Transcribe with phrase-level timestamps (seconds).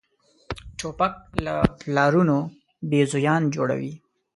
[0.77, 1.13] توپک
[1.45, 2.37] له پلارونو
[2.89, 3.93] بېزویان جوړوي.